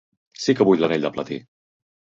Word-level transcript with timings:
Sí 0.45 0.55
que 0.61 0.67
vull 0.69 0.81
l'anell 0.85 1.07
de 1.07 1.15
platí! 1.19 1.41